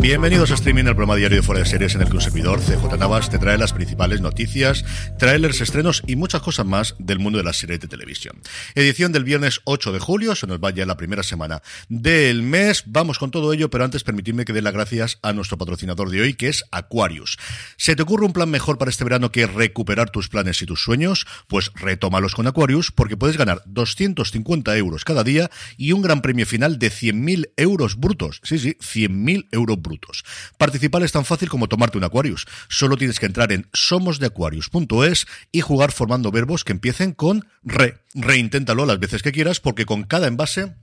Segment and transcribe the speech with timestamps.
[0.00, 2.60] Bienvenidos a Streaming, el programa diario de fuera de series en el que un servidor,
[2.60, 4.84] CJ Navas, te trae las principales noticias,
[5.16, 8.40] trailers, estrenos y muchas cosas más del mundo de las series de televisión.
[8.74, 12.82] Edición del viernes 8 de julio, se nos va ya la primera semana del mes.
[12.86, 16.22] Vamos con todo ello, pero antes permitidme que dé las gracias a nuestro patrocinador de
[16.22, 17.38] hoy, que es Aquarius.
[17.76, 20.82] ¿Se te ocurre un plan mejor para este verano que recuperar tus planes y tus
[20.82, 21.26] sueños?
[21.46, 26.44] Pues retómalos con Aquarius, porque puedes ganar 250 euros cada día y un gran premio
[26.44, 28.40] final de 100.000 euros brutos.
[28.42, 28.76] Sí, sí,
[29.12, 30.24] 100.000 euros brutos.
[30.58, 32.46] Participar es tan fácil como tomarte un Aquarius.
[32.68, 37.98] Solo tienes que entrar en somosdeaquarius.es y jugar formando verbos que empiecen con re.
[38.14, 40.74] Reinténtalo las veces que quieras porque con cada envase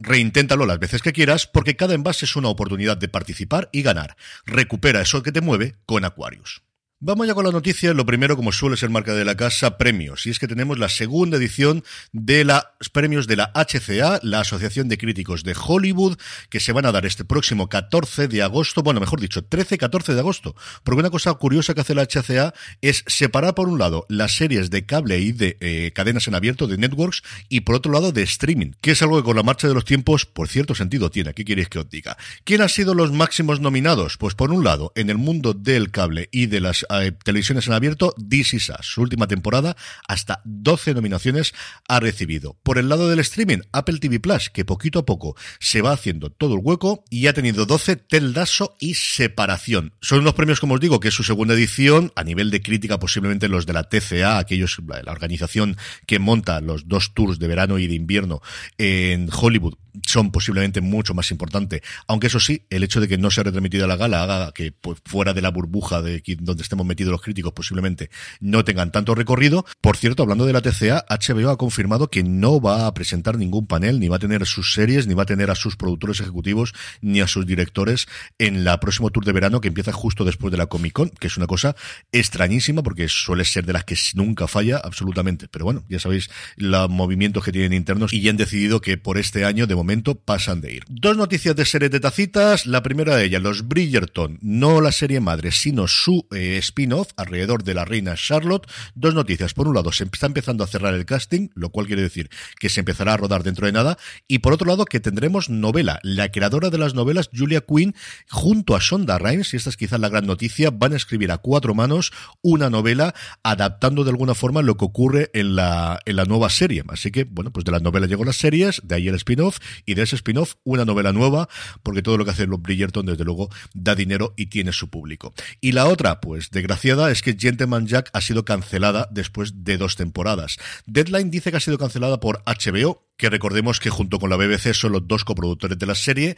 [0.00, 4.16] Reinténtalo las veces que quieras porque cada envase es una oportunidad de participar y ganar.
[4.46, 6.62] Recupera eso que te mueve con Aquarius.
[7.02, 7.94] Vamos ya con la noticia.
[7.94, 10.26] Lo primero, como suele ser marca de la casa, premios.
[10.26, 14.86] Y es que tenemos la segunda edición de los premios de la HCA, la Asociación
[14.90, 16.18] de Críticos de Hollywood,
[16.50, 20.20] que se van a dar este próximo 14 de agosto, bueno, mejor dicho, 13-14 de
[20.20, 20.54] agosto.
[20.84, 24.68] Porque una cosa curiosa que hace la HCA es separar, por un lado, las series
[24.68, 28.24] de cable y de eh, cadenas en abierto, de networks, y por otro lado, de
[28.24, 31.32] streaming, que es algo que con la marcha de los tiempos, por cierto sentido tiene.
[31.32, 32.18] ¿Qué queréis que os diga?
[32.44, 34.18] ¿Quién ha sido los máximos nominados?
[34.18, 37.72] Pues por un lado, en el mundo del cable y de las eh, televisiones en
[37.72, 38.72] abierto, This Is.
[38.80, 41.54] Su última temporada, hasta 12 nominaciones
[41.88, 42.56] ha recibido.
[42.62, 46.30] Por el lado del streaming, Apple TV Plus, que poquito a poco se va haciendo
[46.30, 49.94] todo el hueco y ha tenido 12 Teldaso y Separación.
[50.00, 52.98] Son unos premios, como os digo, que es su segunda edición, a nivel de crítica
[52.98, 57.78] posiblemente los de la TCA, aquellos, la organización que monta los dos tours de verano
[57.78, 58.40] y de invierno
[58.78, 59.74] en Hollywood,
[60.06, 61.82] son posiblemente mucho más importante.
[62.06, 64.52] Aunque eso sí, el hecho de que no se ha retransmitido a la gala haga
[64.52, 68.92] que pues, fuera de la burbuja de donde estemos metidos los críticos posiblemente no tengan
[68.92, 69.64] tanto recorrido.
[69.80, 73.66] Por cierto, hablando de la TCA, HBO ha confirmado que no va a presentar ningún
[73.66, 76.74] panel, ni va a tener sus series, ni va a tener a sus productores ejecutivos,
[77.00, 78.06] ni a sus directores
[78.38, 81.26] en la próximo tour de verano que empieza justo después de la Comic Con, que
[81.26, 81.76] es una cosa
[82.12, 85.48] extrañísima porque suele ser de las que nunca falla absolutamente.
[85.48, 89.18] Pero bueno, ya sabéis los movimientos que tienen internos y ya han decidido que por
[89.18, 90.84] este año de momento pasan de ir.
[90.88, 92.66] Dos noticias de series de tacitas.
[92.66, 97.64] La primera de ellas, los Bridgerton, no la serie madre, sino su eh, spin-off alrededor
[97.64, 98.66] de la reina Charlotte.
[98.94, 99.54] Dos noticias.
[99.54, 102.68] Por un lado, se está empezando a cerrar el casting, lo cual quiere decir que
[102.68, 103.96] se empezará a rodar dentro de nada.
[104.28, 105.98] Y por otro lado, que tendremos novela.
[106.02, 107.94] La creadora de las novelas, Julia Quinn,
[108.28, 111.38] junto a Shonda Rhimes, y esta es quizás la gran noticia, van a escribir a
[111.38, 112.12] cuatro manos
[112.42, 116.84] una novela adaptando de alguna forma lo que ocurre en la, en la nueva serie.
[116.88, 119.94] Así que, bueno, pues de las novelas llegó las series, de ahí el spin-off, y
[119.94, 121.48] de ese spin-off una novela nueva,
[121.82, 125.34] porque todo lo que hace los Bridgerton, desde luego, da dinero y tiene su público.
[125.60, 129.96] Y la otra, pues desgraciada, es que Gentleman Jack ha sido cancelada después de dos
[129.96, 130.58] temporadas.
[130.86, 134.72] Deadline dice que ha sido cancelada por HBO, que recordemos que junto con la BBC
[134.72, 136.36] son los dos coproductores de la serie.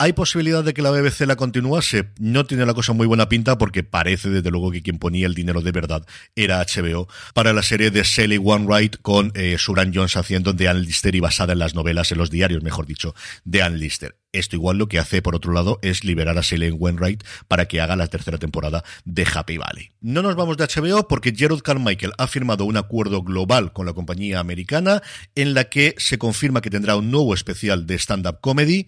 [0.00, 2.10] ¿Hay posibilidad de que la BBC la continuase?
[2.20, 5.34] No tiene la cosa muy buena pinta porque parece desde luego que quien ponía el
[5.34, 10.16] dinero de verdad era HBO para la serie de Sally Wainwright con eh, Suran Jones
[10.16, 13.12] haciendo de Ann Lister y basada en las novelas, en los diarios, mejor dicho,
[13.44, 14.16] de Ann Lister.
[14.30, 17.80] Esto igual lo que hace, por otro lado, es liberar a Sally Wainwright para que
[17.80, 19.90] haga la tercera temporada de Happy Valley.
[20.00, 23.94] No nos vamos de HBO porque Gerald Carmichael ha firmado un acuerdo global con la
[23.94, 25.02] compañía americana
[25.34, 28.86] en la que se confirma que tendrá un nuevo especial de stand-up comedy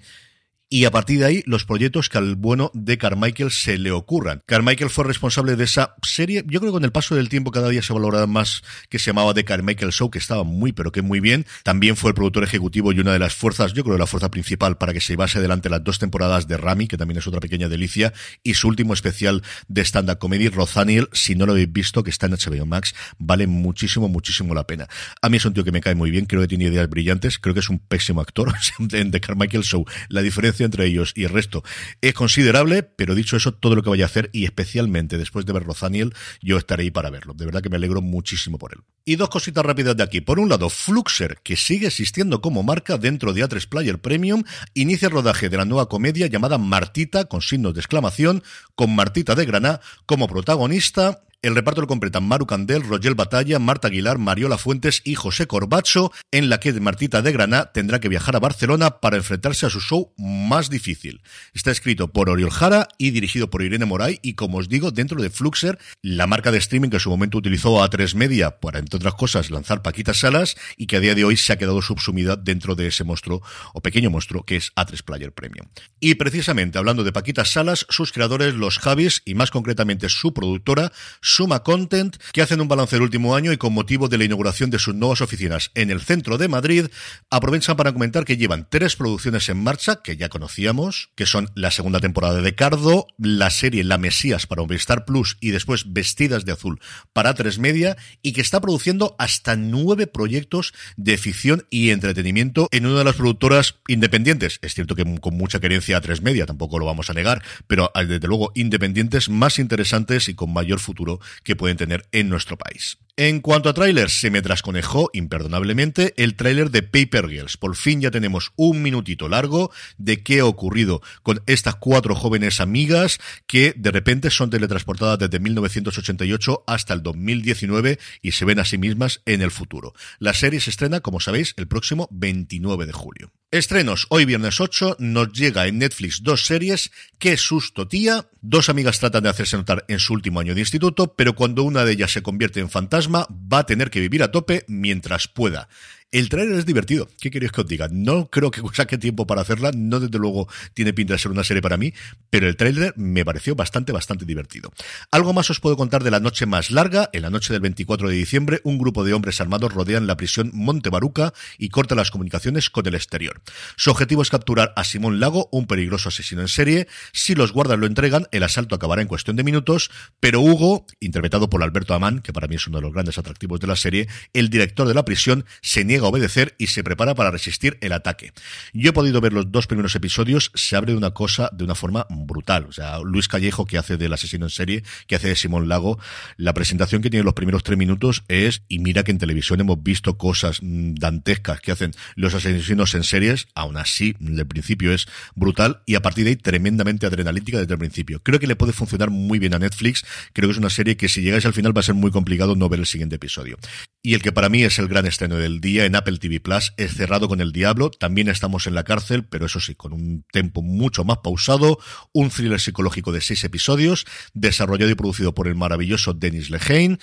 [0.72, 4.40] y a partir de ahí los proyectos que al bueno de Carmichael se le ocurran.
[4.46, 7.68] Carmichael fue responsable de esa serie, yo creo que con el paso del tiempo cada
[7.68, 11.02] día se valoraba más que se llamaba The Carmichael Show, que estaba muy pero que
[11.02, 11.44] muy bien.
[11.64, 14.78] También fue el productor ejecutivo y una de las fuerzas, yo creo la fuerza principal
[14.78, 17.68] para que se llevase adelante las dos temporadas de Rami, que también es otra pequeña
[17.68, 18.12] delicia,
[18.44, 22.26] y su último especial de stand-up comedy, Rothaniel, si no lo habéis visto, que está
[22.26, 24.88] en HBO Max, vale muchísimo, muchísimo la pena.
[25.20, 27.40] A mí es un tío que me cae muy bien, creo que tiene ideas brillantes,
[27.40, 28.54] creo que es un pésimo actor
[28.92, 29.84] en The Carmichael Show.
[30.08, 31.62] La diferencia entre ellos y el resto
[32.00, 35.52] es considerable, pero dicho eso, todo lo que vaya a hacer, y especialmente después de
[35.52, 37.34] ver Rothaniel, yo estaré ahí para verlo.
[37.34, 38.80] De verdad que me alegro muchísimo por él.
[39.04, 40.20] Y dos cositas rápidas de aquí.
[40.20, 45.06] Por un lado, Fluxer, que sigue existiendo como marca dentro de A3 Player Premium, inicia
[45.06, 48.42] el rodaje de la nueva comedia llamada Martita, con signos de exclamación,
[48.74, 53.88] con Martita de Graná como protagonista el reparto lo completan Maru Candel, Rogel Batalla, Marta
[53.88, 58.36] Aguilar, Mariola Fuentes y José Corbacho, en la que Martita de Granada tendrá que viajar
[58.36, 61.22] a Barcelona para enfrentarse a su show más difícil.
[61.54, 65.22] Está escrito por Oriol Jara y dirigido por Irene Moray y, como os digo, dentro
[65.22, 68.78] de Fluxer, la marca de streaming que en su momento utilizó a 3 Media para,
[68.78, 71.80] entre otras cosas, lanzar Paquitas Salas y que a día de hoy se ha quedado
[71.80, 73.42] subsumida dentro de ese monstruo
[73.72, 75.68] o pequeño monstruo que es A3 Player Premium.
[76.00, 80.92] Y precisamente hablando de Paquitas Salas, sus creadores, los Javis, y más concretamente su productora,
[81.30, 84.70] Suma Content, que hacen un balance del último año y con motivo de la inauguración
[84.70, 86.86] de sus nuevas oficinas en el centro de Madrid,
[87.30, 91.70] aprovechan para comentar que llevan tres producciones en marcha que ya conocíamos, que son la
[91.70, 96.52] segunda temporada de Cardo, la serie La Mesías para Movistar Plus y después Vestidas de
[96.52, 96.80] Azul
[97.12, 102.86] para Tres Media, y que está produciendo hasta nueve proyectos de ficción y entretenimiento en
[102.86, 104.58] una de las productoras independientes.
[104.62, 107.92] Es cierto que con mucha querencia a Tres Media, tampoco lo vamos a negar, pero
[107.94, 112.98] desde luego independientes más interesantes y con mayor futuro que pueden tener en nuestro país.
[113.16, 117.56] En cuanto a trailers, se me trasconejó imperdonablemente el tráiler de Paper Girls.
[117.56, 122.60] Por fin ya tenemos un minutito largo de qué ha ocurrido con estas cuatro jóvenes
[122.60, 128.64] amigas que de repente son teletransportadas desde 1988 hasta el 2019 y se ven a
[128.64, 129.92] sí mismas en el futuro.
[130.18, 133.32] La serie se estrena, como sabéis, el próximo 29 de julio.
[133.50, 139.00] Estrenos, hoy viernes 8 nos llega en Netflix dos series, Qué susto tía, dos amigas
[139.00, 142.12] tratan de hacerse notar en su último año de instituto, pero cuando una de ellas
[142.12, 145.68] se convierte en fantasma va a tener que vivir a tope mientras pueda.
[146.12, 147.08] El trailer es divertido.
[147.20, 147.86] ¿Qué queréis que os diga?
[147.88, 149.70] No creo que saque tiempo para hacerla.
[149.72, 151.94] No, desde luego, tiene pinta de ser una serie para mí.
[152.30, 154.72] Pero el trailer me pareció bastante, bastante divertido.
[155.12, 157.10] Algo más os puedo contar de la noche más larga.
[157.12, 160.50] En la noche del 24 de diciembre, un grupo de hombres armados rodean la prisión
[160.52, 163.40] Montebaruca y cortan las comunicaciones con el exterior.
[163.76, 166.88] Su objetivo es capturar a Simón Lago, un peligroso asesino en serie.
[167.12, 169.92] Si los guardas lo entregan, el asalto acabará en cuestión de minutos.
[170.18, 173.60] Pero Hugo, interpretado por Alberto Amán, que para mí es uno de los grandes atractivos
[173.60, 177.14] de la serie, el director de la prisión, se niega a obedecer y se prepara
[177.14, 178.32] para resistir el ataque.
[178.72, 182.06] Yo he podido ver los dos primeros episodios, se abre una cosa de una forma
[182.10, 182.66] brutal.
[182.68, 185.98] O sea, Luis Callejo, que hace del asesino en serie, que hace de Simón Lago,
[186.36, 189.82] la presentación que tiene los primeros tres minutos es, y mira que en televisión hemos
[189.82, 195.06] visto cosas mm, dantescas que hacen los asesinos en series, aún así, el principio es
[195.34, 198.22] brutal y a partir de ahí tremendamente adrenalítica desde el principio.
[198.22, 201.08] Creo que le puede funcionar muy bien a Netflix, creo que es una serie que
[201.08, 203.58] si llegáis al final va a ser muy complicado no ver el siguiente episodio.
[204.02, 206.72] Y el que para mí es el gran estreno del día en Apple TV Plus
[206.76, 207.90] es Cerrado con el Diablo.
[207.90, 211.78] También estamos en la cárcel, pero eso sí, con un tempo mucho más pausado.
[212.12, 216.98] Un thriller psicológico de seis episodios, desarrollado y producido por el maravilloso Denis Lehane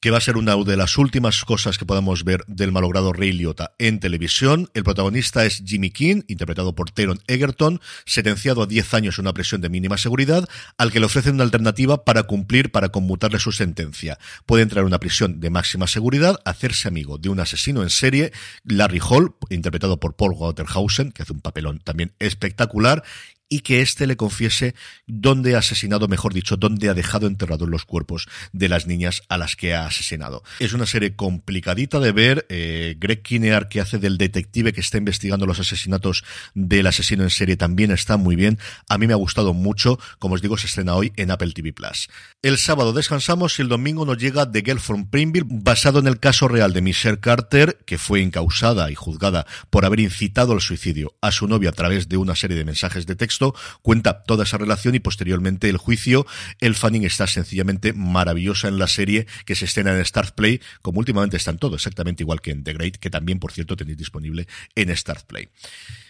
[0.00, 3.32] que va a ser una de las últimas cosas que podamos ver del malogrado Rey
[3.32, 4.70] Liotta en televisión.
[4.74, 9.32] El protagonista es Jimmy King, interpretado por Teron Egerton, sentenciado a 10 años en una
[9.32, 13.52] prisión de mínima seguridad, al que le ofrecen una alternativa para cumplir, para conmutarle su
[13.52, 14.18] sentencia.
[14.44, 18.32] Puede entrar en una prisión de máxima seguridad, hacerse amigo de un asesino en serie,
[18.64, 23.02] Larry Hall, interpretado por Paul Waterhausen, que hace un papelón también espectacular,
[23.48, 24.74] y que éste le confiese
[25.06, 29.38] dónde ha asesinado, mejor dicho, dónde ha dejado enterrados los cuerpos de las niñas a
[29.38, 30.42] las que ha asesinado.
[30.58, 32.46] Es una serie complicadita de ver.
[32.48, 36.24] Eh, Greg Kinear, que hace del detective que está investigando los asesinatos
[36.54, 38.58] del asesino en serie, también está muy bien.
[38.88, 39.98] A mí me ha gustado mucho.
[40.18, 42.08] Como os digo, se estrena hoy en Apple TV Plus.
[42.42, 46.18] El sábado descansamos y el domingo nos llega The Girl from Primville, basado en el
[46.18, 51.14] caso real de Michelle Carter, que fue incausada y juzgada por haber incitado al suicidio
[51.20, 53.35] a su novia a través de una serie de mensajes de texto
[53.82, 56.26] cuenta toda esa relación y posteriormente el juicio.
[56.60, 60.98] El Fanning está sencillamente maravillosa en la serie que se estrena en Start Play, como
[60.98, 64.46] últimamente están todo, exactamente igual que en The Great, que también, por cierto, tenéis disponible
[64.74, 65.48] en Start Play.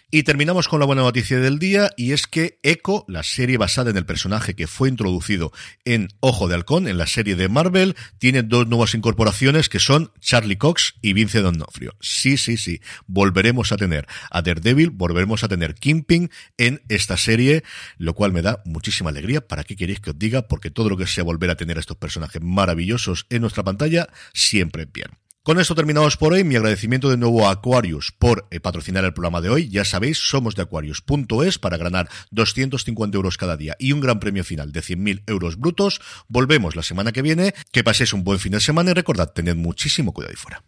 [0.09, 3.91] Y terminamos con la buena noticia del día y es que Echo, la serie basada
[3.91, 5.51] en el personaje que fue introducido
[5.85, 10.13] en Ojo de Halcón, en la serie de Marvel, tiene dos nuevas incorporaciones que son
[10.21, 11.97] Charlie Cox y Vince D'Onofrio.
[12.01, 17.65] Sí, sí, sí, volveremos a tener a Daredevil, volveremos a tener Kimping en esta serie,
[17.99, 19.41] lo cual me da muchísima alegría.
[19.41, 20.47] ¿Para qué queréis que os diga?
[20.47, 24.07] Porque todo lo que sea volver a tener a estos personajes maravillosos en nuestra pantalla,
[24.33, 25.09] siempre bien.
[25.47, 26.43] Con esto terminamos por hoy.
[26.43, 29.69] Mi agradecimiento de nuevo a Aquarius por eh, patrocinar el programa de hoy.
[29.69, 34.43] Ya sabéis, somos de Aquarius.es para ganar 250 euros cada día y un gran premio
[34.43, 36.01] final de 100.000 euros brutos.
[36.27, 37.55] Volvemos la semana que viene.
[37.71, 40.65] Que paséis un buen fin de semana y recordad, tened muchísimo cuidado ahí fuera.